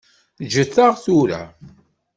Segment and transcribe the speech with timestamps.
[0.45, 1.41] Ǧǧet-aɣ tura.